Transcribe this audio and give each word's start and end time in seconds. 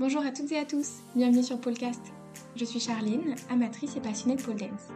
Bonjour 0.00 0.22
à 0.22 0.32
toutes 0.32 0.50
et 0.52 0.56
à 0.56 0.64
tous, 0.64 1.00
bienvenue 1.14 1.42
sur 1.42 1.60
Polcast. 1.60 2.00
Je 2.56 2.64
suis 2.64 2.80
Charline, 2.80 3.34
amatrice 3.50 3.96
et 3.96 4.00
passionnée 4.00 4.36
de 4.36 4.42
pole 4.42 4.56
dance. 4.56 4.88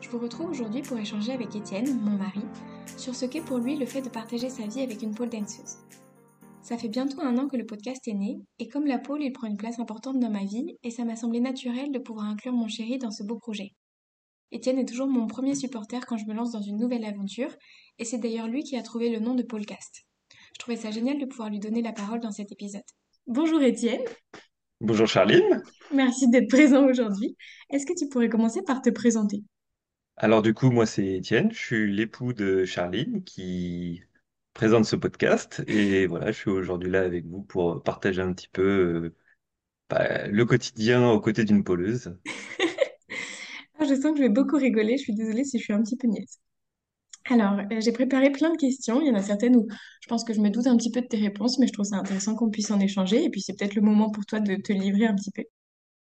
Je 0.00 0.08
vous 0.08 0.18
retrouve 0.18 0.50
aujourd'hui 0.50 0.82
pour 0.82 0.98
échanger 0.98 1.30
avec 1.30 1.54
Étienne, 1.54 2.00
mon 2.00 2.18
mari, 2.18 2.40
sur 2.96 3.14
ce 3.14 3.24
qu'est 3.24 3.40
pour 3.40 3.58
lui 3.58 3.76
le 3.76 3.86
fait 3.86 4.02
de 4.02 4.08
partager 4.08 4.50
sa 4.50 4.66
vie 4.66 4.80
avec 4.80 5.00
une 5.00 5.14
pole 5.14 5.28
danseuse. 5.28 5.76
Ça 6.60 6.76
fait 6.76 6.88
bientôt 6.88 7.20
un 7.20 7.38
an 7.38 7.46
que 7.46 7.56
le 7.56 7.66
podcast 7.66 8.08
est 8.08 8.14
né, 8.14 8.40
et 8.58 8.66
comme 8.66 8.86
la 8.86 8.98
pole, 8.98 9.22
il 9.22 9.30
prend 9.30 9.46
une 9.46 9.56
place 9.56 9.78
importante 9.78 10.18
dans 10.18 10.32
ma 10.32 10.44
vie, 10.44 10.76
et 10.82 10.90
ça 10.90 11.04
m'a 11.04 11.14
semblé 11.14 11.38
naturel 11.38 11.92
de 11.92 12.00
pouvoir 12.00 12.26
inclure 12.26 12.52
mon 12.52 12.66
chéri 12.66 12.98
dans 12.98 13.12
ce 13.12 13.22
beau 13.22 13.38
projet. 13.38 13.70
Étienne 14.50 14.80
est 14.80 14.88
toujours 14.88 15.06
mon 15.06 15.28
premier 15.28 15.54
supporter 15.54 16.04
quand 16.04 16.16
je 16.16 16.26
me 16.26 16.34
lance 16.34 16.50
dans 16.50 16.62
une 16.62 16.78
nouvelle 16.78 17.04
aventure, 17.04 17.54
et 18.00 18.04
c'est 18.04 18.18
d'ailleurs 18.18 18.48
lui 18.48 18.64
qui 18.64 18.76
a 18.76 18.82
trouvé 18.82 19.08
le 19.08 19.20
nom 19.20 19.36
de 19.36 19.44
Polcast. 19.44 20.02
Je 20.54 20.58
trouvais 20.58 20.76
ça 20.76 20.90
génial 20.90 21.20
de 21.20 21.26
pouvoir 21.26 21.48
lui 21.48 21.60
donner 21.60 21.80
la 21.80 21.92
parole 21.92 22.18
dans 22.18 22.32
cet 22.32 22.50
épisode. 22.50 22.82
Bonjour 23.26 23.62
Étienne. 23.62 24.02
Bonjour 24.80 25.06
Charline. 25.06 25.62
Merci 25.94 26.28
d'être 26.28 26.48
présent 26.48 26.84
aujourd'hui. 26.86 27.36
Est-ce 27.70 27.86
que 27.86 27.96
tu 27.96 28.08
pourrais 28.08 28.28
commencer 28.28 28.62
par 28.62 28.82
te 28.82 28.90
présenter? 28.90 29.44
Alors 30.16 30.42
du 30.42 30.54
coup, 30.54 30.70
moi 30.70 30.86
c'est 30.86 31.06
Étienne, 31.06 31.52
je 31.52 31.58
suis 31.58 31.92
l'époux 31.92 32.32
de 32.32 32.64
Charline 32.64 33.22
qui 33.22 34.02
présente 34.54 34.84
ce 34.86 34.96
podcast 34.96 35.62
et 35.68 36.06
voilà, 36.06 36.32
je 36.32 36.38
suis 36.38 36.50
aujourd'hui 36.50 36.90
là 36.90 37.02
avec 37.02 37.24
vous 37.26 37.42
pour 37.42 37.82
partager 37.82 38.20
un 38.20 38.32
petit 38.32 38.48
peu 38.48 38.62
euh, 38.62 39.14
bah, 39.88 40.26
le 40.26 40.44
quotidien 40.44 41.08
aux 41.08 41.20
côtés 41.20 41.44
d'une 41.44 41.64
poleuse. 41.64 42.18
Ah, 43.78 43.84
je 43.84 43.94
sens 43.96 44.12
que 44.12 44.18
je 44.18 44.22
vais 44.22 44.28
beaucoup 44.28 44.58
rigoler, 44.58 44.96
je 44.96 45.02
suis 45.02 45.14
désolée 45.14 45.42
si 45.42 45.58
je 45.58 45.64
suis 45.64 45.72
un 45.72 45.82
petit 45.82 45.96
peu 45.96 46.06
niaise. 46.06 46.38
Alors, 47.30 47.58
euh, 47.58 47.80
j'ai 47.80 47.92
préparé 47.92 48.30
plein 48.30 48.50
de 48.50 48.56
questions. 48.56 49.00
Il 49.00 49.08
y 49.08 49.10
en 49.10 49.14
a 49.14 49.22
certaines 49.22 49.56
où 49.56 49.66
je 50.00 50.08
pense 50.08 50.24
que 50.24 50.32
je 50.32 50.40
me 50.40 50.50
doute 50.50 50.66
un 50.66 50.76
petit 50.76 50.90
peu 50.90 51.00
de 51.00 51.06
tes 51.06 51.18
réponses, 51.18 51.58
mais 51.58 51.66
je 51.66 51.72
trouve 51.72 51.86
ça 51.86 51.96
intéressant 51.96 52.34
qu'on 52.34 52.50
puisse 52.50 52.70
en 52.70 52.80
échanger. 52.80 53.24
Et 53.24 53.30
puis, 53.30 53.40
c'est 53.40 53.56
peut-être 53.56 53.74
le 53.74 53.82
moment 53.82 54.10
pour 54.10 54.26
toi 54.26 54.40
de 54.40 54.56
te 54.56 54.72
livrer 54.72 55.06
un 55.06 55.14
petit 55.14 55.30
peu. 55.30 55.44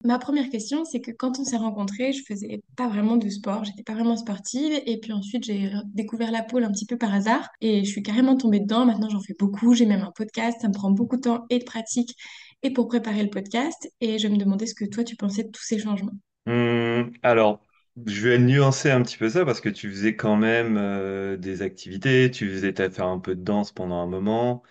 Ma 0.04 0.18
première 0.18 0.50
question, 0.50 0.84
c'est 0.84 1.00
que 1.00 1.12
quand 1.12 1.38
on 1.38 1.44
s'est 1.44 1.56
rencontrés, 1.56 2.12
je 2.12 2.22
faisais 2.28 2.60
pas 2.76 2.88
vraiment 2.88 3.16
de 3.16 3.28
sport, 3.30 3.64
j'étais 3.64 3.82
pas 3.82 3.94
vraiment 3.94 4.18
sportive. 4.18 4.78
Et 4.84 5.00
puis 5.00 5.12
ensuite, 5.12 5.44
j'ai 5.44 5.72
découvert 5.94 6.30
la 6.30 6.42
pole 6.42 6.64
un 6.64 6.70
petit 6.70 6.84
peu 6.84 6.98
par 6.98 7.14
hasard 7.14 7.48
et 7.62 7.84
je 7.84 7.90
suis 7.90 8.02
carrément 8.02 8.36
tombée 8.36 8.60
dedans. 8.60 8.84
Maintenant, 8.84 9.08
j'en 9.08 9.20
fais 9.20 9.34
beaucoup. 9.38 9.72
J'ai 9.72 9.86
même 9.86 10.02
un 10.02 10.12
podcast. 10.14 10.58
Ça 10.60 10.68
me 10.68 10.74
prend 10.74 10.90
beaucoup 10.90 11.16
de 11.16 11.22
temps 11.22 11.46
et 11.48 11.58
de 11.58 11.64
pratique 11.64 12.14
et 12.62 12.70
pour 12.70 12.86
préparer 12.86 13.22
le 13.22 13.30
podcast. 13.30 13.90
Et 14.02 14.18
je 14.18 14.28
me 14.28 14.36
demandais 14.36 14.66
ce 14.66 14.74
que 14.74 14.84
toi, 14.84 15.04
tu 15.04 15.16
pensais 15.16 15.44
de 15.44 15.50
tous 15.50 15.64
ces 15.64 15.78
changements. 15.78 16.12
Hum, 16.46 17.10
alors, 17.22 17.63
je 18.06 18.28
vais 18.28 18.38
nuancer 18.38 18.90
un 18.90 19.02
petit 19.02 19.16
peu 19.16 19.28
ça 19.28 19.44
parce 19.44 19.60
que 19.60 19.68
tu 19.68 19.88
faisais 19.90 20.16
quand 20.16 20.36
même 20.36 20.76
euh, 20.76 21.36
des 21.36 21.62
activités, 21.62 22.30
tu 22.30 22.50
faisais 22.50 22.72
t'as 22.74 22.90
fait 22.90 23.02
un 23.02 23.18
peu 23.20 23.34
de 23.36 23.42
danse 23.42 23.72
pendant 23.72 23.96
un 24.02 24.06
moment. 24.06 24.62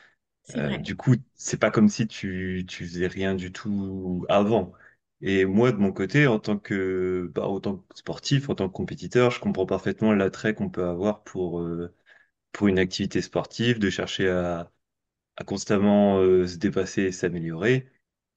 C'est 0.43 0.59
Euh, 0.59 0.69
vrai. 0.69 0.79
du 0.79 0.95
coup, 0.97 1.15
c'est 1.35 1.59
pas 1.59 1.71
comme 1.71 1.89
si 1.89 2.07
tu, 2.07 2.65
tu 2.69 2.85
faisais 2.87 3.07
rien 3.07 3.35
du 3.35 3.51
tout 3.53 4.25
avant. 4.29 4.73
Et 5.21 5.45
moi, 5.45 5.71
de 5.71 5.77
mon 5.77 5.93
côté, 5.93 6.27
en 6.27 6.39
tant 6.39 6.57
que, 6.59 7.31
bah, 7.35 7.47
autant 7.47 7.77
que 7.77 7.97
sportif, 7.97 8.49
en 8.49 8.55
tant 8.55 8.69
que 8.69 8.73
compétiteur, 8.73 9.31
je 9.31 9.39
comprends 9.41 9.65
parfaitement 9.67 10.13
l'attrait 10.13 10.55
qu'on 10.55 10.69
peut 10.69 10.85
avoir 10.87 11.23
pour, 11.23 11.61
euh, 11.61 11.93
pour 12.53 12.67
une 12.69 12.79
activité 12.79 13.21
sportive, 13.21 13.79
de 13.79 13.89
chercher 13.91 14.29
à, 14.29 14.71
à 15.37 15.43
constamment, 15.43 16.19
euh, 16.19 16.47
se 16.47 16.57
dépasser 16.57 17.03
et 17.03 17.11
s'améliorer. 17.11 17.87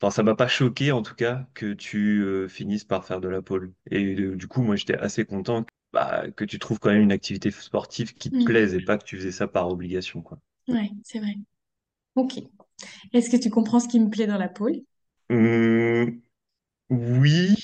Enfin, 0.00 0.10
ça 0.10 0.22
m'a 0.22 0.34
pas 0.34 0.48
choqué, 0.48 0.92
en 0.92 1.02
tout 1.02 1.14
cas, 1.14 1.46
que 1.54 1.72
tu, 1.72 2.22
euh, 2.22 2.48
finisses 2.48 2.84
par 2.84 3.04
faire 3.04 3.20
de 3.20 3.28
la 3.28 3.42
pole. 3.42 3.72
Et 3.90 4.14
euh, 4.20 4.36
du 4.36 4.46
coup, 4.48 4.62
moi, 4.62 4.76
j'étais 4.76 4.96
assez 4.98 5.24
content 5.24 5.64
que, 5.64 5.70
bah, 5.92 6.30
que 6.36 6.44
tu 6.44 6.58
trouves 6.58 6.78
quand 6.78 6.90
même 6.90 7.02
une 7.02 7.12
activité 7.12 7.50
sportive 7.50 8.14
qui 8.14 8.30
te 8.32 8.36
Mm. 8.36 8.42
plaise 8.44 8.74
et 8.74 8.80
pas 8.82 8.98
que 8.98 9.04
tu 9.04 9.16
faisais 9.16 9.32
ça 9.32 9.48
par 9.48 9.68
obligation, 9.70 10.20
quoi. 10.22 10.38
Ouais, 10.68 10.90
c'est 11.04 11.18
vrai. 11.20 11.34
Ok. 12.16 12.38
Est-ce 13.14 13.30
que 13.30 13.36
tu 13.38 13.50
comprends 13.50 13.80
ce 13.80 13.88
qui 13.88 14.00
me 14.00 14.10
plaît 14.10 14.26
dans 14.28 14.38
la 14.38 14.48
pole? 14.50 14.82
Hum, 15.30 16.22
oui. 16.90 17.56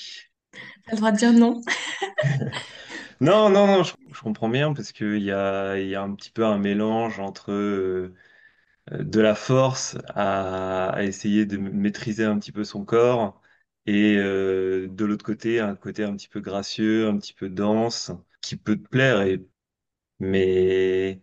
T'as 0.85 0.91
le 0.93 0.97
droit 0.97 1.11
de 1.11 1.17
dire 1.17 1.33
non. 1.33 1.61
Non, 3.19 3.49
non, 3.49 3.67
non, 3.67 3.83
je, 3.83 3.93
je 4.11 4.21
comprends 4.21 4.49
bien 4.49 4.73
parce 4.73 4.91
qu'il 4.91 5.21
y 5.23 5.31
a, 5.31 5.77
il 5.79 5.87
y 5.87 5.95
a 5.95 6.01
un 6.03 6.13
petit 6.15 6.31
peu 6.31 6.45
un 6.45 6.57
mélange 6.57 7.19
entre 7.19 7.51
euh, 7.51 8.13
de 8.91 9.19
la 9.21 9.35
force 9.35 9.97
à, 10.09 10.89
à 10.89 11.03
essayer 11.03 11.45
de 11.45 11.57
maîtriser 11.57 12.25
un 12.25 12.37
petit 12.39 12.51
peu 12.51 12.63
son 12.63 12.85
corps 12.85 13.41
et 13.85 14.15
euh, 14.17 14.87
de 14.89 15.05
l'autre 15.05 15.25
côté, 15.25 15.59
un 15.59 15.75
côté 15.75 16.03
un 16.03 16.15
petit 16.15 16.27
peu 16.29 16.39
gracieux, 16.41 17.07
un 17.07 17.17
petit 17.17 17.33
peu 17.33 17.49
dense 17.49 18.11
qui 18.41 18.55
peut 18.57 18.77
te 18.77 18.87
plaire. 18.87 19.21
Et, 19.21 19.45
mais 20.19 21.21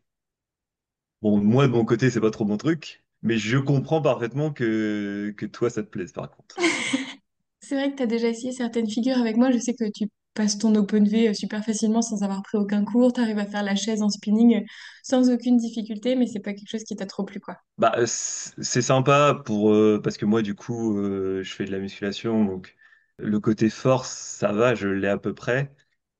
bon, 1.22 1.38
moi 1.42 1.66
de 1.66 1.72
mon 1.72 1.84
côté, 1.84 2.10
c'est 2.10 2.20
pas 2.20 2.30
trop 2.30 2.44
mon 2.44 2.56
truc, 2.56 3.04
mais 3.22 3.38
je 3.38 3.56
comprends 3.58 4.02
parfaitement 4.02 4.52
que, 4.52 5.32
que 5.36 5.46
toi, 5.46 5.70
ça 5.70 5.82
te 5.82 5.88
plaise 5.88 6.12
par 6.12 6.30
contre. 6.30 6.56
C'est 7.60 7.74
vrai 7.76 7.90
que 7.92 7.96
tu 7.96 8.02
as 8.02 8.06
déjà 8.06 8.28
essayé 8.28 8.52
certaines 8.52 8.88
figures 8.90 9.18
avec 9.18 9.36
moi. 9.36 9.50
Je 9.50 9.58
sais 9.58 9.74
que 9.74 9.90
tu 9.90 10.06
passes 10.34 10.58
ton 10.58 10.74
open 10.74 11.06
V 11.08 11.28
euh, 11.30 11.34
super 11.34 11.64
facilement 11.64 12.02
sans 12.02 12.22
avoir 12.22 12.42
pris 12.42 12.58
aucun 12.58 12.84
cours. 12.84 13.12
Tu 13.12 13.20
arrives 13.20 13.38
à 13.38 13.46
faire 13.46 13.62
la 13.62 13.76
chaise 13.76 14.02
en 14.02 14.10
spinning 14.10 14.56
euh, 14.62 14.66
sans 15.02 15.30
aucune 15.30 15.56
difficulté, 15.58 16.16
mais 16.16 16.26
c'est 16.26 16.40
pas 16.40 16.52
quelque 16.54 16.70
chose 16.70 16.84
qui 16.84 16.96
t'a 16.96 17.06
trop 17.06 17.24
plu, 17.24 17.40
quoi. 17.40 17.56
Bah, 17.78 18.06
c- 18.06 18.52
c'est 18.60 18.82
sympa 18.82 19.34
pour 19.46 19.72
euh, 19.72 20.00
parce 20.02 20.18
que 20.18 20.26
moi 20.26 20.42
du 20.42 20.54
coup 20.54 20.98
euh, 20.98 21.42
je 21.42 21.54
fais 21.54 21.64
de 21.64 21.70
la 21.72 21.78
musculation 21.78 22.44
donc 22.44 22.76
le 23.18 23.40
côté 23.40 23.70
force 23.70 24.10
ça 24.10 24.52
va 24.52 24.74
je 24.74 24.88
l'ai 24.88 25.08
à 25.08 25.16
peu 25.18 25.34
près 25.34 25.74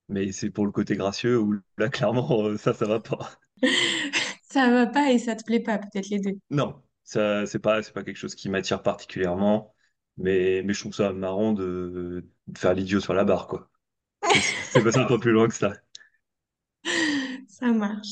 mais 0.09 0.33
c'est 0.33 0.51
pour 0.51 0.65
le 0.67 0.73
côté 0.73 0.97
gracieux 0.97 1.39
où 1.39 1.57
là 1.79 1.89
clairement 1.91 2.45
euh, 2.47 2.57
ça 2.59 2.73
ça 2.75 2.87
va 2.87 3.01
pas. 3.01 3.31
Ça 4.43 4.71
va 4.71 4.87
pas 4.87 5.11
et 5.13 5.19
ça 5.19 5.35
te 5.37 5.45
plaît 5.45 5.61
pas, 5.61 5.79
peut-être 5.79 6.09
les 6.11 6.19
deux. 6.21 6.39
Non 6.51 6.83
ça 7.05 7.47
c'est 7.47 7.59
pas 7.59 7.83
c'est 7.83 7.93
pas 7.93 8.05
quelque 8.05 8.17
chose 8.17 8.35
qui 8.35 8.49
m'attire 8.49 8.83
particulièrement 8.83 9.75
mais 10.17 10.63
mais 10.65 10.73
je 10.75 10.81
trouve 10.81 10.95
ça 10.95 11.13
marrant 11.13 11.53
de, 11.53 12.25
de 12.47 12.59
faire 12.59 12.75
l'idiot 12.75 13.01
sur 13.01 13.15
la 13.15 13.25
barre 13.25 13.47
quoi. 13.49 13.70
C'est 14.71 14.83
pas 14.83 14.93
ça 14.93 15.05
pas 15.05 15.19
plus 15.19 15.33
loin 15.33 15.49
que 15.49 15.55
ça. 15.55 15.73
Ça 17.49 17.67
marche. 17.73 18.09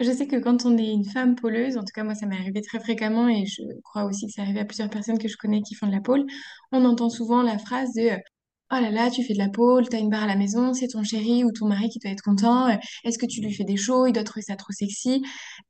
Je 0.00 0.12
sais 0.12 0.26
que 0.28 0.36
quand 0.36 0.64
on 0.64 0.76
est 0.78 0.92
une 0.92 1.04
femme 1.04 1.34
poleuse, 1.34 1.76
en 1.76 1.80
tout 1.80 1.92
cas 1.94 2.04
moi 2.04 2.14
ça 2.14 2.26
m'est 2.26 2.36
arrivé 2.36 2.60
très 2.62 2.78
fréquemment 2.80 3.28
et 3.28 3.46
je 3.46 3.62
crois 3.82 4.04
aussi 4.04 4.26
que 4.26 4.32
c'est 4.32 4.40
arrivé 4.42 4.60
à 4.60 4.64
plusieurs 4.64 4.90
personnes 4.90 5.18
que 5.18 5.26
je 5.28 5.36
connais 5.36 5.60
qui 5.62 5.74
font 5.74 5.88
de 5.88 5.92
la 5.92 6.00
pole, 6.00 6.24
on 6.72 6.84
entend 6.84 7.10
souvent 7.10 7.42
la 7.42 7.58
phrase 7.58 7.92
de 7.94 8.10
Oh 8.70 8.74
là 8.80 8.90
là, 8.90 9.10
tu 9.10 9.24
fais 9.24 9.32
de 9.32 9.38
la 9.38 9.48
pole, 9.48 9.88
t'as 9.88 9.98
une 9.98 10.10
barre 10.10 10.24
à 10.24 10.26
la 10.26 10.36
maison, 10.36 10.74
c'est 10.74 10.88
ton 10.88 11.02
chéri 11.02 11.42
ou 11.42 11.50
ton 11.52 11.66
mari 11.68 11.88
qui 11.88 11.98
doit 12.00 12.10
être 12.12 12.22
content, 12.22 12.68
est-ce 13.04 13.18
que 13.18 13.24
tu 13.26 13.40
lui 13.40 13.52
fais 13.54 13.64
des 13.64 13.78
shows, 13.78 14.06
il 14.06 14.12
doit 14.12 14.24
trouver 14.24 14.42
ça 14.42 14.56
trop 14.56 14.72
sexy? 14.72 15.22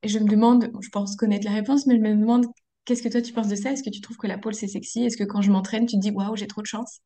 Et 0.03 0.09
je 0.09 0.19
me 0.19 0.29
demande, 0.29 0.71
je 0.83 0.89
pense 0.91 1.15
connaître 1.17 1.47
la 1.47 1.53
réponse, 1.55 1.87
mais 1.87 1.95
je 1.97 2.01
me 2.01 2.15
demande 2.17 2.47
qu'est-ce 2.85 3.03
que 3.03 3.09
toi 3.09 3.23
tu 3.23 3.33
penses 3.33 3.49
de 3.49 3.55
ça? 3.57 3.71
Est-ce 3.73 3.85
que 3.85 3.91
tu 3.91 4.01
trouves 4.01 4.17
que 4.17 4.27
la 4.27 4.37
pole 4.39 4.55
c'est 4.55 4.67
sexy? 4.69 5.05
Est-ce 5.05 5.17
que 5.17 5.25
quand 5.25 5.43
je 5.43 5.51
m'entraîne, 5.53 5.87
tu 5.87 5.95
te 5.97 6.01
dis 6.01 6.11
Waouh, 6.11 6.35
j'ai 6.37 6.49
trop 6.49 6.61
de 6.63 6.67
chance? 6.67 7.01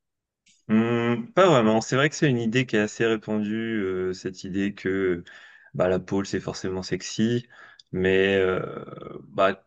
Hum, 0.68 1.30
pas 1.34 1.48
vraiment. 1.48 1.80
C'est 1.80 1.96
vrai 1.96 2.08
que 2.08 2.14
c'est 2.16 2.30
une 2.30 2.38
idée 2.38 2.66
qui 2.66 2.76
est 2.76 2.78
assez 2.80 3.04
répandue, 3.04 3.82
euh, 3.82 4.12
cette 4.12 4.44
idée 4.44 4.74
que 4.74 5.24
bah, 5.74 5.88
la 5.88 5.98
pole 5.98 6.24
c'est 6.26 6.40
forcément 6.40 6.82
sexy, 6.82 7.46
mais 7.92 8.36
euh, 8.36 8.84
bah, 9.28 9.66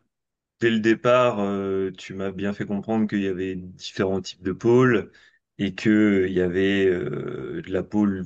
dès 0.59 0.69
le 0.71 0.79
départ, 0.79 1.39
euh, 1.41 1.91
tu 1.97 2.13
m'as 2.13 2.31
bien 2.31 2.53
fait 2.53 2.65
comprendre 2.65 3.07
qu'il 3.07 3.21
y 3.23 3.27
avait 3.27 3.55
différents 3.55 4.21
types 4.21 4.43
de 4.43 4.51
pôles 4.53 5.11
et 5.59 5.75
que 5.75 6.25
il 6.27 6.33
y 6.33 6.41
avait 6.41 6.85
de 6.87 7.63
la 7.71 7.83
pôle, 7.83 8.25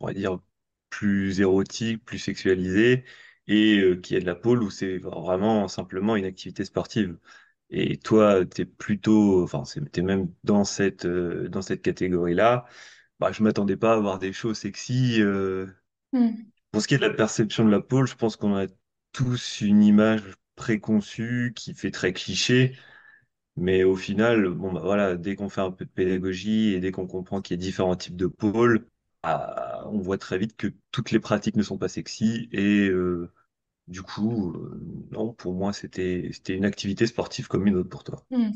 on 0.00 0.06
va 0.08 0.14
dire, 0.14 0.38
plus 0.90 1.40
érotique, 1.40 2.04
plus 2.04 2.18
sexualisée, 2.18 3.04
et 3.48 3.98
qu'il 4.02 4.14
y 4.14 4.18
a 4.18 4.20
de 4.20 4.26
la 4.26 4.34
pôle 4.34 4.62
où 4.62 4.70
c'est 4.70 4.98
vraiment 4.98 5.68
simplement 5.68 6.16
une 6.16 6.24
activité 6.26 6.64
sportive. 6.64 7.18
Et 7.70 7.98
toi, 7.98 8.44
t'es 8.46 8.64
plutôt, 8.64 9.42
enfin, 9.44 9.62
t'es 9.92 10.02
même 10.02 10.32
dans 10.44 10.64
cette 10.64 11.04
euh, 11.06 11.48
dans 11.48 11.62
cette 11.62 11.82
catégorie-là. 11.82 12.66
Bah, 13.20 13.32
je 13.32 13.42
m'attendais 13.42 13.76
pas 13.76 13.92
à 13.92 13.96
avoir 13.96 14.18
des 14.18 14.32
choses 14.32 14.58
sexy. 14.58 15.20
euh. 15.22 15.66
Hmm. 16.12 16.30
Pour 16.72 16.82
ce 16.82 16.88
qui 16.88 16.94
est 16.94 16.98
de 16.98 17.06
la 17.06 17.14
perception 17.14 17.64
de 17.64 17.70
la 17.70 17.80
pôle, 17.80 18.06
je 18.06 18.16
pense 18.16 18.36
qu'on 18.36 18.56
a 18.56 18.66
tous 19.12 19.60
une 19.60 19.82
image 19.82 20.22
préconçue 20.56 21.52
qui 21.56 21.74
fait 21.74 21.90
très 21.90 22.12
cliché. 22.12 22.76
Mais 23.56 23.84
au 23.84 23.96
final, 23.96 24.48
bon, 24.50 24.72
bah 24.72 24.80
voilà, 24.82 25.16
dès 25.16 25.36
qu'on 25.36 25.48
fait 25.48 25.60
un 25.60 25.70
peu 25.72 25.84
de 25.84 25.90
pédagogie 25.90 26.74
et 26.74 26.80
dès 26.80 26.92
qu'on 26.92 27.06
comprend 27.06 27.40
qu'il 27.42 27.56
y 27.58 27.60
a 27.60 27.62
différents 27.62 27.96
types 27.96 28.16
de 28.16 28.26
pôles, 28.26 28.86
ah, 29.22 29.84
on 29.86 29.98
voit 30.00 30.18
très 30.18 30.38
vite 30.38 30.56
que 30.56 30.68
toutes 30.92 31.10
les 31.10 31.20
pratiques 31.20 31.56
ne 31.56 31.62
sont 31.62 31.78
pas 31.78 31.88
sexy 31.88 32.48
et 32.52 32.88
euh, 32.88 33.30
du 33.90 34.02
coup, 34.02 34.52
euh, 34.52 34.80
non, 35.10 35.32
pour 35.32 35.52
moi, 35.52 35.72
c'était 35.72 36.30
une 36.48 36.64
activité 36.64 37.06
sportive 37.06 37.48
comme 37.48 37.66
une 37.66 37.74
autre 37.74 37.88
pour 37.88 38.04
toi. 38.04 38.24
Hmm. 38.30 38.52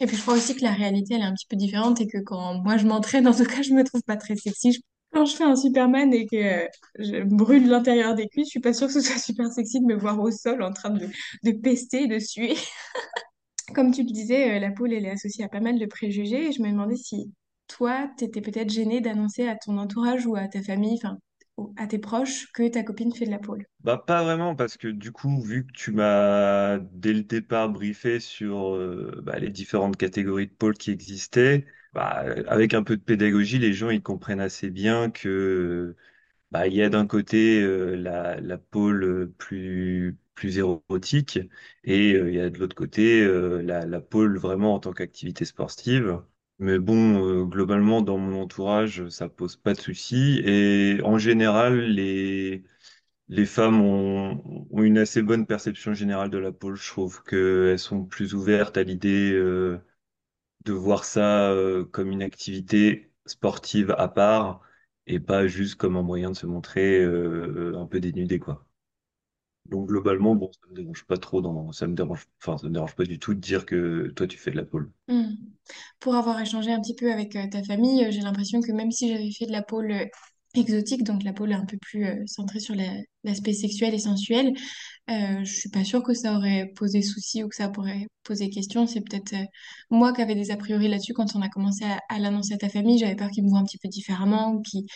Et 0.00 0.06
puis 0.06 0.16
je 0.16 0.22
crois 0.22 0.34
aussi 0.34 0.56
que 0.56 0.62
la 0.62 0.72
réalité, 0.72 1.14
elle 1.14 1.20
est 1.20 1.24
un 1.24 1.34
petit 1.34 1.46
peu 1.46 1.56
différente 1.56 2.00
et 2.00 2.08
que 2.08 2.18
quand 2.18 2.60
moi 2.62 2.76
je 2.76 2.86
m'entraîne, 2.86 3.28
en 3.28 3.34
tout 3.34 3.44
cas, 3.44 3.62
je 3.62 3.72
me 3.72 3.84
trouve 3.84 4.02
pas 4.02 4.16
très 4.16 4.34
sexy. 4.34 4.82
Quand 5.12 5.24
je 5.24 5.36
fais 5.36 5.44
un 5.44 5.54
Superman 5.54 6.12
et 6.12 6.26
que 6.26 6.66
je 6.98 7.22
brûle 7.22 7.68
l'intérieur 7.68 8.16
des 8.16 8.26
cuisses, 8.26 8.48
je 8.48 8.50
suis 8.50 8.60
pas 8.60 8.72
sûre 8.72 8.88
que 8.88 8.94
ce 8.94 9.00
soit 9.00 9.18
super 9.18 9.50
sexy 9.52 9.80
de 9.80 9.86
me 9.86 9.96
voir 9.96 10.18
au 10.18 10.32
sol 10.32 10.62
en 10.62 10.72
train 10.72 10.90
de, 10.90 11.06
de 11.44 11.52
pester, 11.52 12.08
de 12.08 12.18
suer. 12.18 12.54
Comme 13.74 13.92
tu 13.92 14.02
le 14.02 14.10
disais, 14.10 14.56
euh, 14.56 14.58
la 14.58 14.72
poule, 14.72 14.92
elle 14.92 15.06
est 15.06 15.10
associée 15.10 15.44
à 15.44 15.48
pas 15.48 15.60
mal 15.60 15.78
de 15.78 15.86
préjugés 15.86 16.48
et 16.48 16.52
je 16.52 16.60
me 16.60 16.70
demandais 16.70 16.96
si 16.96 17.32
toi, 17.68 18.08
t'étais 18.16 18.40
peut-être 18.40 18.70
gênée 18.70 19.00
d'annoncer 19.00 19.46
à 19.46 19.56
ton 19.56 19.78
entourage 19.78 20.26
ou 20.26 20.36
à 20.36 20.48
ta 20.48 20.62
famille, 20.62 20.98
enfin, 21.02 21.18
à 21.76 21.86
tes 21.86 21.98
proches 21.98 22.52
que 22.52 22.68
ta 22.68 22.82
copine 22.82 23.12
fait 23.14 23.26
de 23.26 23.30
la 23.30 23.38
pole? 23.38 23.66
Bah, 23.80 23.98
pas 24.04 24.24
vraiment, 24.24 24.56
parce 24.56 24.76
que 24.76 24.88
du 24.88 25.12
coup, 25.12 25.40
vu 25.40 25.64
que 25.66 25.72
tu 25.72 25.92
m'as 25.92 26.78
dès 26.78 27.12
le 27.12 27.22
départ 27.22 27.68
briefé 27.70 28.18
sur 28.18 28.74
euh, 28.74 29.20
bah, 29.22 29.38
les 29.38 29.50
différentes 29.50 29.96
catégories 29.96 30.48
de 30.48 30.52
pôles 30.52 30.74
qui 30.76 30.90
existaient, 30.90 31.66
bah, 31.92 32.24
euh, 32.24 32.42
avec 32.48 32.74
un 32.74 32.82
peu 32.82 32.96
de 32.96 33.02
pédagogie, 33.02 33.58
les 33.60 33.72
gens 33.72 33.90
ils 33.90 34.02
comprennent 34.02 34.40
assez 34.40 34.70
bien 34.70 35.10
que 35.10 35.94
il 36.66 36.74
y 36.74 36.82
a 36.82 36.88
d'un 36.90 37.06
côté 37.06 37.62
euh, 37.62 37.96
la, 37.96 38.58
pôle 38.58 39.32
plus, 39.38 40.18
plus 40.34 40.58
érotique 40.58 41.38
et 41.84 42.10
il 42.12 42.34
y 42.34 42.40
a 42.40 42.50
de 42.50 42.58
l'autre 42.58 42.76
côté 42.76 43.26
la, 43.62 43.86
la 43.86 44.00
pôle 44.00 44.38
vraiment 44.38 44.74
en 44.74 44.80
tant 44.80 44.92
qu'activité 44.92 45.44
sportive. 45.44 46.22
Mais 46.58 46.78
bon, 46.78 47.22
euh, 47.42 47.44
globalement, 47.44 48.00
dans 48.02 48.16
mon 48.18 48.40
entourage, 48.40 49.08
ça 49.10 49.28
pose 49.28 49.56
pas 49.56 49.74
de 49.74 49.80
soucis. 49.80 50.40
Et 50.44 51.00
en 51.04 51.18
général, 51.18 51.78
les 51.80 52.64
les 53.28 53.46
femmes 53.46 53.80
ont, 53.82 54.42
une 54.82 54.98
assez 54.98 55.22
bonne 55.22 55.46
perception 55.46 55.94
générale 55.94 56.30
de 56.30 56.38
la 56.38 56.52
pole. 56.52 56.76
Je 56.76 56.88
trouve 56.90 57.22
qu'elles 57.24 57.78
sont 57.78 58.04
plus 58.04 58.34
ouvertes 58.34 58.76
à 58.78 58.84
l'idée 58.84 59.32
euh, 59.34 59.78
de 60.66 60.72
voir 60.74 61.04
ça 61.04 61.50
euh, 61.52 61.84
comme 61.86 62.10
une 62.12 62.22
activité 62.22 63.12
sportive 63.26 63.92
à 63.98 64.08
part 64.08 64.62
et 65.06 65.20
pas 65.20 65.46
juste 65.48 65.76
comme 65.76 65.96
un 65.96 66.02
moyen 66.02 66.30
de 66.32 66.36
se 66.36 66.46
montrer 66.46 67.04
un 67.04 67.86
peu 67.86 68.00
dénudé, 68.00 68.38
quoi. 68.40 68.66
Donc 69.70 69.88
globalement, 69.88 70.34
bon, 70.34 70.50
ça 70.52 70.68
me 70.70 70.76
dérange 70.76 71.04
pas 71.04 71.16
trop 71.16 71.42
ça 71.72 71.86
me 71.86 71.94
dérange, 71.94 72.26
enfin, 72.42 72.58
ça 72.58 72.66
me 72.68 72.72
dérange 72.72 72.94
pas 72.94 73.04
du 73.04 73.18
tout 73.18 73.34
de 73.34 73.40
dire 73.40 73.66
que 73.66 74.12
toi 74.14 74.26
tu 74.26 74.38
fais 74.38 74.50
de 74.50 74.56
la 74.56 74.64
pole. 74.64 74.90
Hmm. 75.08 75.34
Pour 76.00 76.14
avoir 76.14 76.40
échangé 76.40 76.72
un 76.72 76.80
petit 76.80 76.94
peu 76.94 77.12
avec 77.12 77.36
euh, 77.36 77.46
ta 77.50 77.62
famille, 77.62 78.04
euh, 78.04 78.10
j'ai 78.10 78.20
l'impression 78.20 78.60
que 78.60 78.72
même 78.72 78.90
si 78.90 79.08
j'avais 79.08 79.30
fait 79.30 79.46
de 79.46 79.52
la 79.52 79.62
pole 79.62 79.90
euh, 79.90 80.04
exotique, 80.54 81.02
donc 81.04 81.22
la 81.22 81.32
pole 81.32 81.52
un 81.52 81.66
peu 81.66 81.76
plus 81.78 82.06
centrée 82.26 82.60
sur 82.60 82.74
la- 82.74 83.00
l'aspect 83.24 83.52
sexuel 83.52 83.92
et 83.92 83.98
sensuel, 83.98 84.54
je 85.08 85.44
suis 85.44 85.68
pas 85.68 85.84
sûre 85.84 86.02
que 86.02 86.14
ça 86.14 86.34
aurait 86.34 86.72
posé 86.76 87.02
souci 87.02 87.44
ou 87.44 87.48
que 87.48 87.56
ça 87.56 87.68
pourrait 87.68 88.06
poser 88.24 88.48
question. 88.48 88.86
C'est 88.86 89.02
peut-être 89.02 89.34
moi 89.90 90.14
qui 90.14 90.22
avais 90.22 90.34
des 90.34 90.50
a 90.50 90.56
priori 90.56 90.88
là-dessus 90.88 91.12
quand 91.12 91.36
on 91.36 91.42
a 91.42 91.50
commencé 91.50 91.84
à, 92.08 92.18
l'annoncer 92.18 92.54
à 92.54 92.56
ta 92.56 92.70
famille. 92.70 92.98
J'avais 92.98 93.16
peur 93.16 93.30
qu'ils 93.30 93.44
me 93.44 93.50
voient 93.50 93.58
un 93.58 93.64
petit 93.64 93.76
peu 93.76 93.88
différemment 93.88 94.62
qu'ils 94.62 94.86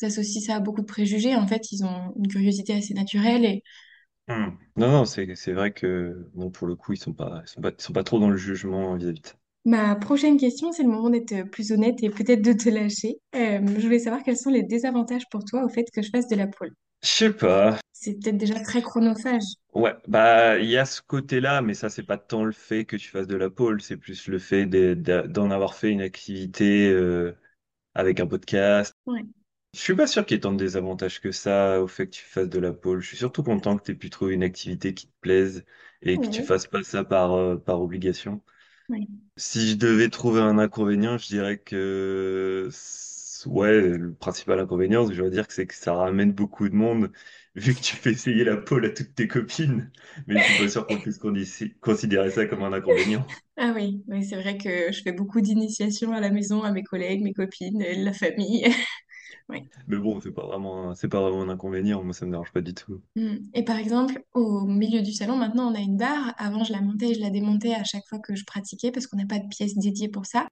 associent 0.00 0.40
ça 0.40 0.56
à 0.56 0.60
beaucoup 0.60 0.80
de 0.80 0.86
préjugés. 0.86 1.36
En 1.36 1.46
fait, 1.46 1.70
ils 1.70 1.84
ont 1.84 2.14
une 2.16 2.28
curiosité 2.28 2.72
assez 2.72 2.94
naturelle 2.94 3.44
et 3.44 3.62
Non, 4.76 4.90
non, 4.90 5.04
c'est 5.04 5.34
c'est 5.34 5.52
vrai 5.52 5.72
que 5.72 6.26
bon 6.34 6.50
pour 6.50 6.66
le 6.66 6.74
coup 6.76 6.92
ils 6.92 6.96
sont 6.98 7.12
pas 7.12 7.42
ils 7.44 7.48
sont 7.48 7.60
pas 7.60 7.70
ils 7.70 7.80
sont 7.82 7.92
pas 7.92 8.04
trop 8.04 8.18
dans 8.18 8.30
le 8.30 8.36
jugement 8.36 8.94
vis-à-vis 8.96 9.20
de 9.20 9.26
ça. 9.26 9.34
Ma 9.64 9.94
prochaine 9.96 10.36
question, 10.38 10.70
c'est 10.72 10.82
le 10.82 10.90
moment 10.90 11.08
d'être 11.10 11.44
plus 11.50 11.72
honnête 11.72 12.02
et 12.02 12.10
peut-être 12.10 12.42
de 12.42 12.52
te 12.52 12.68
lâcher. 12.68 13.20
Euh, 13.34 13.60
je 13.78 13.82
voulais 13.82 13.98
savoir 13.98 14.22
quels 14.22 14.36
sont 14.36 14.50
les 14.50 14.62
désavantages 14.62 15.28
pour 15.30 15.44
toi 15.44 15.64
au 15.64 15.68
fait 15.70 15.84
que 15.94 16.02
je 16.02 16.10
fasse 16.10 16.28
de 16.28 16.36
la 16.36 16.46
pole. 16.46 16.74
Je 17.02 17.08
sais 17.08 17.32
pas. 17.32 17.78
C'est 17.92 18.14
peut-être 18.14 18.36
déjà 18.38 18.58
très 18.60 18.82
chronophage. 18.82 19.44
Ouais, 19.72 19.94
bah 20.08 20.58
il 20.58 20.68
y 20.68 20.76
a 20.76 20.84
ce 20.84 21.00
côté-là, 21.00 21.62
mais 21.62 21.74
ça 21.74 21.88
c'est 21.90 22.02
pas 22.02 22.18
tant 22.18 22.44
le 22.44 22.52
fait 22.52 22.84
que 22.84 22.96
tu 22.96 23.08
fasses 23.08 23.28
de 23.28 23.36
la 23.36 23.50
pole, 23.50 23.80
c'est 23.80 23.96
plus 23.96 24.26
le 24.26 24.38
fait 24.40 24.66
de- 24.66 24.94
de- 24.94 25.26
d'en 25.28 25.50
avoir 25.52 25.74
fait 25.74 25.90
une 25.90 26.00
activité 26.00 26.88
euh, 26.90 27.36
avec 27.94 28.20
un 28.20 28.26
podcast. 28.26 28.94
Ouais. 29.06 29.24
Je 29.72 29.78
suis 29.80 29.94
pas 29.94 30.06
sûr 30.08 30.26
qu'il 30.26 30.34
y 30.36 30.38
ait 30.38 30.40
tant 30.40 30.52
de 30.52 30.56
désavantages 30.58 31.20
que 31.20 31.30
ça 31.32 31.80
au 31.80 31.86
fait 31.86 32.06
que 32.06 32.10
tu 32.16 32.24
fasses 32.24 32.48
de 32.48 32.58
la 32.58 32.72
pole. 32.72 33.00
Je 33.00 33.06
suis 33.08 33.16
surtout 33.16 33.42
content 33.44 33.76
que 33.76 33.84
tu 33.84 33.92
aies 33.92 33.94
pu 33.94 34.10
trouver 34.10 34.34
une 34.34 34.42
activité 34.42 34.94
qui 34.94 35.06
te 35.06 35.12
plaise 35.20 35.64
et 36.02 36.18
que 36.20 36.26
tu 36.28 36.42
Ouais. 36.42 36.44
fasses 36.44 36.66
pas 36.66 36.82
ça 36.82 37.04
par, 37.04 37.32
euh, 37.34 37.56
par 37.56 37.80
obligation. 37.80 38.42
Si 39.36 39.70
je 39.72 39.76
devais 39.76 40.10
trouver 40.10 40.40
un 40.42 40.58
inconvénient, 40.58 41.18
je 41.18 41.28
dirais 41.28 41.58
que 41.58 42.66
s- 42.70 43.44
ouais, 43.48 43.80
le 43.98 44.14
principal 44.14 44.60
inconvénient, 44.60 45.10
je 45.10 45.16
dois 45.20 45.30
dire 45.30 45.46
que 45.48 45.54
c'est 45.54 45.66
que 45.66 45.74
ça 45.74 45.94
ramène 45.94 46.32
beaucoup 46.32 46.68
de 46.68 46.74
monde, 46.76 47.12
vu 47.56 47.74
que 47.74 47.80
tu 47.80 47.96
fais 47.96 48.12
essayer 48.12 48.44
la 48.44 48.56
pole 48.58 48.86
à 48.86 48.90
toutes 48.90 49.14
tes 49.14 49.28
copines. 49.28 49.92
Mais 50.28 50.38
je 50.40 50.44
suis 50.46 50.54
pas 50.56 50.68
sûr 50.68 50.86
qu'on 50.86 51.00
puisse 51.00 51.18
condi- 51.20 51.78
considérer 51.80 52.30
ça 52.32 52.46
comme 52.46 52.62
un 52.64 52.72
inconvénient. 52.74 53.26
Ah 53.56 53.72
oui, 53.76 54.02
oui, 54.08 54.24
c'est 54.24 54.36
vrai 54.40 54.56
que 54.56 54.90
je 54.92 55.02
fais 55.02 55.12
beaucoup 55.12 55.40
d'initiations 55.40 56.12
à 56.12 56.20
la 56.20 56.30
maison, 56.30 56.62
à 56.62 56.72
mes 56.72 56.82
collègues, 56.82 57.22
mes 57.22 57.34
copines, 57.34 57.82
la 57.82 58.12
famille. 58.12 58.64
Ouais. 59.50 59.64
Mais 59.88 59.96
bon, 59.96 60.20
c'est 60.20 60.32
pas 60.32 60.46
vraiment, 60.46 60.94
c'est 60.94 61.08
pas 61.08 61.20
vraiment 61.20 61.42
un 61.42 61.48
inconvénient. 61.48 62.02
Moi, 62.02 62.14
ça 62.14 62.24
me 62.24 62.30
dérange 62.30 62.52
pas 62.52 62.60
du 62.60 62.74
tout. 62.74 63.02
Mm. 63.16 63.36
Et 63.54 63.64
par 63.64 63.76
exemple, 63.76 64.22
au 64.32 64.62
milieu 64.64 65.02
du 65.02 65.12
salon, 65.12 65.36
maintenant, 65.36 65.70
on 65.70 65.74
a 65.74 65.80
une 65.80 65.96
barre. 65.96 66.34
Avant, 66.38 66.64
je 66.64 66.72
la 66.72 66.80
montais 66.80 67.10
et 67.10 67.14
je 67.14 67.20
la 67.20 67.30
démontais 67.30 67.74
à 67.74 67.84
chaque 67.84 68.06
fois 68.08 68.18
que 68.18 68.34
je 68.34 68.44
pratiquais 68.44 68.92
parce 68.92 69.06
qu'on 69.06 69.16
n'a 69.16 69.26
pas 69.26 69.38
de 69.38 69.48
pièce 69.48 69.76
dédiée 69.76 70.08
pour 70.08 70.26
ça. 70.26 70.46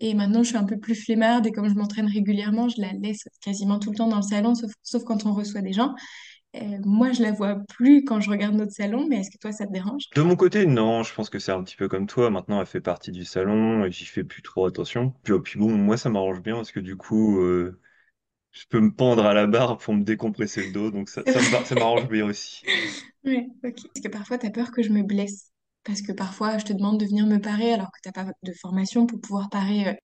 Et 0.00 0.14
maintenant, 0.14 0.42
je 0.42 0.48
suis 0.48 0.56
un 0.56 0.64
peu 0.64 0.78
plus 0.78 0.96
flemmarde 0.96 1.46
et 1.46 1.52
comme 1.52 1.68
je 1.68 1.74
m'entraîne 1.74 2.08
régulièrement, 2.08 2.68
je 2.68 2.80
la 2.80 2.92
laisse 2.92 3.28
quasiment 3.40 3.78
tout 3.78 3.90
le 3.90 3.96
temps 3.96 4.08
dans 4.08 4.16
le 4.16 4.22
salon, 4.22 4.56
sauf, 4.56 4.72
sauf 4.82 5.04
quand 5.04 5.26
on 5.26 5.32
reçoit 5.32 5.60
des 5.60 5.72
gens. 5.72 5.94
Euh, 6.54 6.78
moi, 6.84 7.12
je 7.12 7.22
la 7.22 7.32
vois 7.32 7.56
plus 7.68 8.04
quand 8.04 8.20
je 8.20 8.28
regarde 8.28 8.54
notre 8.54 8.72
salon, 8.72 9.06
mais 9.08 9.20
est-ce 9.20 9.30
que 9.30 9.38
toi, 9.38 9.52
ça 9.52 9.66
te 9.66 9.72
dérange? 9.72 10.02
De 10.14 10.22
mon 10.22 10.36
côté, 10.36 10.66
non, 10.66 11.02
je 11.02 11.14
pense 11.14 11.30
que 11.30 11.38
c'est 11.38 11.52
un 11.52 11.62
petit 11.62 11.76
peu 11.76 11.88
comme 11.88 12.06
toi. 12.06 12.30
Maintenant, 12.30 12.60
elle 12.60 12.66
fait 12.66 12.80
partie 12.80 13.10
du 13.10 13.24
salon 13.24 13.84
et 13.84 13.90
j'y 13.90 14.04
fais 14.04 14.24
plus 14.24 14.42
trop 14.42 14.66
attention. 14.66 15.14
Puis, 15.22 15.32
oh, 15.32 15.40
puis 15.40 15.58
bon, 15.58 15.70
moi, 15.70 15.96
ça 15.96 16.10
m'arrange 16.10 16.42
bien 16.42 16.56
parce 16.56 16.72
que 16.72 16.80
du 16.80 16.96
coup, 16.96 17.40
euh, 17.40 17.80
je 18.52 18.64
peux 18.68 18.80
me 18.80 18.94
pendre 18.94 19.24
à 19.26 19.34
la 19.34 19.46
barre 19.46 19.78
pour 19.78 19.94
me 19.94 20.04
décompresser 20.04 20.62
le 20.62 20.72
dos. 20.72 20.90
Donc, 20.90 21.08
ça, 21.08 21.22
ça 21.26 21.74
m'arrange 21.74 22.08
bien 22.08 22.26
aussi. 22.26 22.64
Ouais, 23.24 23.46
ok. 23.64 23.76
Parce 23.94 24.00
que 24.04 24.08
parfois, 24.08 24.38
tu 24.38 24.46
as 24.46 24.50
peur 24.50 24.70
que 24.70 24.82
je 24.82 24.90
me 24.90 25.02
blesse. 25.02 25.50
Parce 25.84 26.02
que 26.02 26.12
parfois, 26.12 26.58
je 26.58 26.64
te 26.64 26.72
demande 26.72 27.00
de 27.00 27.06
venir 27.06 27.26
me 27.26 27.38
parer 27.40 27.72
alors 27.72 27.90
que 27.90 27.98
t'as 28.02 28.12
pas 28.12 28.30
de 28.42 28.52
formation 28.60 29.06
pour 29.06 29.20
pouvoir 29.20 29.50
parer 29.50 29.88
euh, 29.88 29.94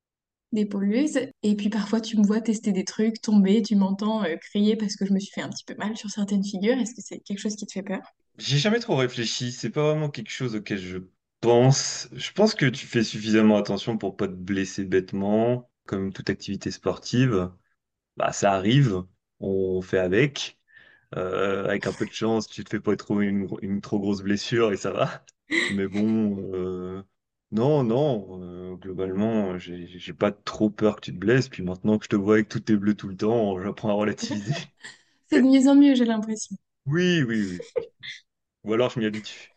des 0.52 0.66
pollueuses. 0.66 1.20
Et 1.42 1.56
puis 1.56 1.68
parfois, 1.70 2.00
tu 2.00 2.18
me 2.18 2.26
vois 2.26 2.40
tester 2.40 2.72
des 2.72 2.84
trucs, 2.84 3.20
tomber, 3.20 3.62
tu 3.62 3.76
m'entends 3.76 4.24
euh, 4.24 4.36
crier 4.36 4.76
parce 4.76 4.96
que 4.96 5.06
je 5.06 5.12
me 5.12 5.20
suis 5.20 5.32
fait 5.32 5.42
un 5.42 5.50
petit 5.50 5.64
peu 5.64 5.74
mal 5.78 5.96
sur 5.96 6.10
certaines 6.10 6.44
figures. 6.44 6.78
Est-ce 6.78 6.94
que 6.94 7.02
c'est 7.02 7.20
quelque 7.20 7.40
chose 7.40 7.56
qui 7.56 7.66
te 7.66 7.72
fait 7.72 7.82
peur? 7.82 8.00
J'ai 8.38 8.58
jamais 8.58 8.80
trop 8.80 8.96
réfléchi. 8.96 9.52
C'est 9.52 9.70
pas 9.70 9.82
vraiment 9.92 10.10
quelque 10.10 10.30
chose 10.30 10.56
auquel 10.56 10.78
je 10.78 10.98
pense. 11.40 12.08
Je 12.12 12.32
pense 12.32 12.54
que 12.54 12.66
tu 12.66 12.86
fais 12.86 13.04
suffisamment 13.04 13.56
attention 13.56 13.98
pour 13.98 14.16
pas 14.16 14.28
te 14.28 14.32
blesser 14.32 14.84
bêtement. 14.84 15.70
Comme 15.86 16.12
toute 16.12 16.28
activité 16.28 16.70
sportive, 16.70 17.50
bah, 18.18 18.32
ça 18.32 18.52
arrive. 18.54 19.04
On 19.40 19.82
fait 19.82 19.98
avec. 19.98 20.58
Euh, 21.16 21.66
avec 21.66 21.86
un 21.86 21.94
peu 21.94 22.06
de 22.06 22.12
chance, 22.12 22.48
tu 22.48 22.64
te 22.64 22.70
fais 22.70 22.80
pas 22.80 22.96
trop 22.96 23.20
une, 23.22 23.48
une 23.62 23.80
trop 23.82 24.00
grosse 24.00 24.22
blessure 24.22 24.72
et 24.72 24.76
ça 24.78 24.92
va. 24.92 25.24
Mais 25.68 25.88
bon, 25.88 26.52
euh, 26.54 27.02
non, 27.52 27.84
non, 27.84 28.40
euh, 28.42 28.76
globalement, 28.76 29.58
j'ai 29.58 29.86
j'ai 29.86 30.12
pas 30.14 30.32
trop 30.32 30.70
peur 30.70 30.96
que 30.96 31.02
tu 31.02 31.12
te 31.14 31.18
blesses. 31.18 31.48
Puis 31.50 31.62
maintenant 31.64 31.98
que 31.98 32.04
je 32.06 32.10
te 32.10 32.16
vois 32.16 32.36
avec 32.36 32.48
tout 32.48 32.60
tes 32.60 32.76
bleus 32.76 32.94
tout 32.96 33.08
le 33.08 33.16
temps, 33.16 33.62
j'apprends 33.62 33.90
à 33.90 33.94
relativiser. 33.94 34.54
C'est 35.30 35.40
de 35.42 35.46
mieux 35.46 35.68
en 35.68 35.74
mieux, 35.76 35.94
j'ai 35.94 36.04
l'impression. 36.04 36.56
Oui, 36.86 37.22
oui, 37.22 37.46
oui. 37.52 37.60
Ou 38.64 38.72
alors 38.74 38.90
je 38.90 39.00
m'y 39.00 39.06
habitue. 39.06 39.52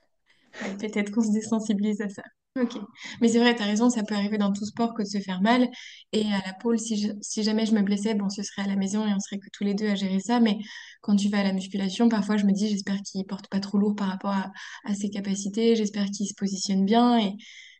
Ouais, 0.62 0.76
peut-être 0.78 1.12
qu'on 1.12 1.22
se 1.22 1.32
désensibilise 1.34 2.02
à 2.02 2.10
ça. 2.10 2.24
Ok. 2.60 2.78
Mais 3.22 3.30
c'est 3.30 3.40
vrai, 3.40 3.56
t'as 3.56 3.64
raison, 3.66 3.90
ça 3.90 4.04
peut 4.04 4.14
arriver 4.14 4.38
dans 4.38 4.52
tout 4.52 4.66
sport 4.66 4.94
que 4.94 5.04
de 5.04 5.08
se 5.08 5.20
faire 5.20 5.42
mal. 5.42 5.70
Et 6.12 6.24
à 6.34 6.42
la 6.46 6.54
pole, 6.54 6.78
si, 6.80 6.98
je- 7.02 7.14
si 7.22 7.44
jamais 7.44 7.66
je 7.66 7.74
me 7.74 7.82
blessais, 7.82 8.14
bon, 8.14 8.30
ce 8.30 8.44
serait 8.44 8.64
à 8.64 8.68
la 8.68 8.76
maison 8.76 9.08
et 9.08 9.14
on 9.14 9.20
serait 9.22 9.40
que 9.40 9.48
tous 9.54 9.64
les 9.64 9.74
deux 9.74 9.88
à 9.88 9.96
gérer 9.96 10.20
ça. 10.20 10.42
Mais 10.42 10.58
quand 11.02 11.16
tu 11.16 11.30
vas 11.30 11.40
à 11.40 11.44
la 11.44 11.54
musculation, 11.54 12.10
parfois 12.10 12.36
je 12.38 12.46
me 12.46 12.52
dis, 12.52 12.68
j'espère 12.70 13.02
qu'il 13.04 13.26
porte 13.26 13.48
pas 13.50 13.62
trop 13.62 13.78
lourd 13.78 13.96
par 13.96 14.10
rapport 14.10 14.32
à, 14.32 14.52
à 14.84 14.94
ses 14.96 15.10
capacités, 15.10 15.76
j'espère 15.78 16.08
qu'il 16.08 16.28
se 16.28 16.34
positionne 16.34 16.84
bien. 16.86 17.18
Et 17.20 17.38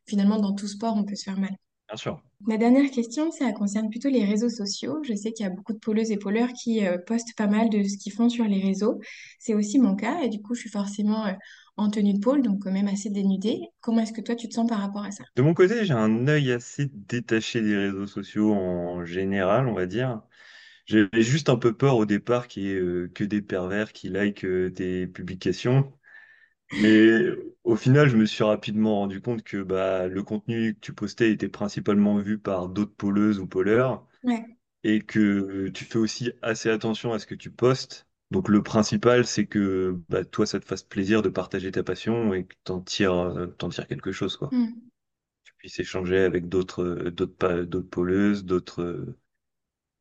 finalement, 0.08 0.40
dans 0.40 0.54
tout 0.56 0.68
sport, 0.70 0.96
on 0.96 1.04
peut 1.04 1.16
se 1.16 1.24
faire 1.26 1.38
mal. 1.40 1.56
Bien 1.88 1.98
sûr. 1.98 2.22
Ma 2.48 2.58
dernière 2.58 2.90
question, 2.90 3.32
ça 3.32 3.52
concerne 3.54 3.90
plutôt 3.92 4.10
les 4.10 4.26
réseaux 4.26 4.50
sociaux. 4.50 4.98
Je 5.04 5.14
sais 5.14 5.32
qu'il 5.32 5.44
y 5.46 5.48
a 5.48 5.52
beaucoup 5.52 5.74
de 5.74 5.78
pôleuses 5.78 6.10
et 6.12 6.18
pôleurs 6.18 6.50
qui 6.54 6.84
euh, 6.86 6.98
postent 6.98 7.36
pas 7.38 7.46
mal 7.46 7.70
de 7.70 7.84
ce 7.84 7.98
qu'ils 7.98 8.14
font 8.14 8.30
sur 8.30 8.46
les 8.46 8.60
réseaux. 8.60 9.00
C'est 9.40 9.54
aussi 9.54 9.78
mon 9.78 9.96
cas 9.96 10.22
et 10.22 10.30
du 10.30 10.42
coup, 10.42 10.56
je 10.56 10.62
suis 10.62 10.70
forcément 10.72 11.26
euh, 11.28 11.34
en 11.82 11.90
tenue 11.92 12.14
de 12.14 12.20
pôle, 12.20 12.42
donc 12.44 12.64
quand 12.64 12.72
même 12.72 12.88
assez 12.88 13.10
dénudée. 13.10 13.62
Comment 13.82 14.02
est-ce 14.02 14.14
que 14.14 14.22
toi, 14.22 14.36
tu 14.36 14.48
te 14.50 14.54
sens 14.54 14.68
par 14.70 14.80
rapport 14.80 15.04
à 15.06 15.12
ça? 15.12 15.24
De 15.36 15.42
mon 15.42 15.54
côté, 15.54 15.86
j'ai 15.86 15.94
un 15.94 16.28
œil 16.28 16.52
assez 16.52 16.88
détaché 16.88 17.62
des 17.62 17.76
réseaux 17.78 18.08
sociaux 18.08 18.54
en 18.54 19.06
général, 19.06 19.68
on 19.68 19.74
va 19.74 19.86
dire. 19.86 20.22
J'avais 20.88 21.24
juste 21.24 21.50
un 21.50 21.58
peu 21.58 21.76
peur 21.76 21.98
au 21.98 22.06
départ 22.06 22.48
qu'il 22.48 22.64
y 22.64 22.72
ait 22.72 22.76
euh, 22.80 23.10
que 23.16 23.24
des 23.26 23.42
pervers 23.42 23.94
qui 23.94 24.10
likent 24.10 24.46
euh, 24.46 24.72
tes 24.72 25.08
publications. 25.08 25.94
Mais 26.72 27.20
au 27.66 27.76
final, 27.78 28.10
je 28.10 28.18
me 28.18 28.26
suis 28.26 28.44
rapidement 28.44 28.98
rendu 29.02 29.22
compte 29.22 29.44
que 29.44 29.64
bah, 29.64 30.08
le 30.08 30.24
contenu 30.24 30.76
que 30.76 30.80
tu 30.82 30.94
postais 30.94 31.32
était 31.32 31.50
principalement 31.50 32.18
vu 32.20 32.40
par 32.40 32.70
d'autres 32.70 32.96
pôleuses 32.96 33.40
ou 33.40 33.48
pôleurs 33.48 34.08
Ouais. 34.24 34.58
et 34.84 35.02
que 35.02 35.70
tu 35.70 35.86
fais 35.86 36.00
aussi 36.00 36.34
assez 36.44 36.70
attention 36.70 37.14
à 37.14 37.20
ce 37.20 37.28
que 37.28 37.36
tu 37.36 37.52
postes. 37.52 38.08
Donc 38.32 38.48
le 38.50 38.64
principal, 38.64 39.26
c'est 39.26 39.46
que 39.46 40.00
bah, 40.10 40.24
toi, 40.26 40.46
ça 40.46 40.60
te 40.60 40.66
fasse 40.66 40.84
plaisir 40.84 41.22
de 41.22 41.30
partager 41.30 41.72
ta 41.72 41.84
passion 41.84 42.34
et 42.34 42.46
que 42.46 42.56
t'en 42.64 42.82
tires, 42.82 43.14
euh, 43.14 43.48
t'en 43.48 43.70
tires 43.70 43.88
quelque 43.88 44.12
chose, 44.12 44.38
quoi. 44.38 44.52
Hmm. 44.52 44.92
Tu 45.46 45.54
puisses 45.58 45.80
échanger 45.80 46.20
avec 46.20 46.50
d'autres 46.50 46.84
euh, 46.84 47.12
d'autres 47.12 47.36
pa- 47.38 47.64
d'autres 47.66 48.82
euh, 48.84 49.20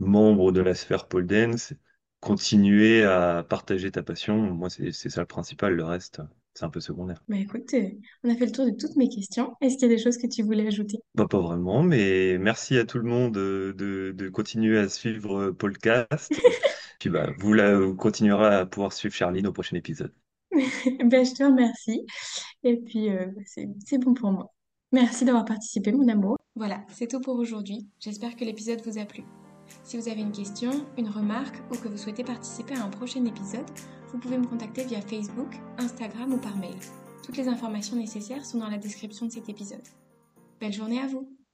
membres 0.01 0.53
de 0.53 0.61
la 0.61 0.75
sphère 0.75 1.09
pole 1.09 1.27
dance, 1.27 1.75
continuer 2.21 3.05
à 3.05 3.45
partager 3.49 3.91
ta 3.93 4.03
passion. 4.03 4.37
Moi, 4.39 4.71
c'est 4.71 4.93
c'est 4.93 5.11
ça 5.11 5.21
le 5.23 5.27
principal. 5.27 5.75
Le 5.75 5.85
reste, 5.85 6.23
c'est 6.55 6.65
un 6.65 6.71
peu 6.71 6.81
secondaire. 6.81 7.23
Bah 7.29 7.37
écoute, 7.39 7.73
euh, 7.75 7.89
on 8.25 8.31
a 8.31 8.37
fait 8.37 8.45
le 8.47 8.53
tour 8.53 8.67
de 8.67 8.73
toutes 8.73 8.97
mes 8.97 9.09
questions. 9.09 9.55
Est-ce 9.63 9.77
qu'il 9.79 9.89
y 9.89 9.93
a 9.93 9.97
des 9.97 10.03
choses 10.03 10.19
que 10.19 10.27
tu 10.27 10.43
voulais 10.43 10.67
ajouter? 10.67 10.99
Bah, 11.15 11.27
pas 11.29 11.41
vraiment, 11.41 11.83
mais 11.83 12.39
merci 12.39 12.77
à 12.79 12.85
tout 12.85 12.99
le 12.99 13.05
monde 13.05 13.37
euh, 13.37 13.73
de, 13.75 14.13
de 14.17 14.29
continuer 14.29 14.79
à 14.79 14.89
suivre 14.89 15.37
euh, 15.39 15.53
Podcast. 15.53 16.33
Puis 17.01 17.09
bah, 17.09 17.31
vous, 17.39 17.55
la, 17.55 17.77
vous 17.77 17.97
continuerez 17.97 18.55
à 18.55 18.67
pouvoir 18.67 18.93
suivre 18.93 19.15
Charline 19.15 19.47
au 19.49 19.53
prochain 19.53 19.77
épisode. 19.77 20.15
Ben, 21.05 21.25
je 21.25 21.35
te 21.35 21.43
remercie. 21.43 22.07
Et 22.63 22.77
puis, 22.77 23.11
euh, 23.11 23.27
c'est, 23.47 23.69
c'est 23.85 23.99
bon 23.99 24.15
pour 24.15 24.31
moi. 24.31 24.53
Merci 24.93 25.25
d'avoir 25.25 25.45
participé, 25.45 25.93
mon 25.93 26.09
amour. 26.09 26.37
Voilà, 26.57 26.85
c'est 26.89 27.09
tout 27.09 27.21
pour 27.21 27.37
aujourd'hui. 27.37 27.89
J'espère 28.01 28.37
que 28.37 28.45
l'épisode 28.45 28.83
vous 28.85 28.99
a 28.99 29.05
plu. 29.05 29.25
Si 29.83 29.97
vous 29.97 30.09
avez 30.09 30.21
une 30.21 30.33
question, 30.33 30.73
une 30.99 31.09
remarque 31.09 31.57
ou 31.73 31.77
que 31.77 31.89
vous 31.89 31.97
souhaitez 31.97 32.25
participer 32.25 32.75
à 32.75 32.85
un 32.85 32.91
prochain 32.91 33.25
épisode, 33.25 33.71
vous 34.13 34.19
pouvez 34.19 34.37
me 34.37 34.47
contacter 34.47 34.85
via 34.85 35.01
Facebook, 35.01 35.55
Instagram 35.79 36.35
ou 36.35 36.39
par 36.39 36.57
mail. 36.57 36.77
Toutes 37.25 37.37
les 37.37 37.49
informations 37.49 37.97
nécessaires 37.97 38.45
sont 38.45 38.59
dans 38.59 38.69
la 38.69 38.79
description 38.79 39.27
de 39.27 39.33
cet 39.33 39.49
épisode. 39.49 39.87
Belle 40.61 40.73
journée 40.73 41.01
à 41.01 41.07
vous 41.07 41.40